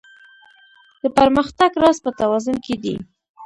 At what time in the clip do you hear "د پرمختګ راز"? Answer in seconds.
1.03-1.97